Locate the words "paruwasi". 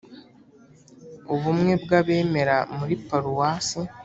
3.07-3.79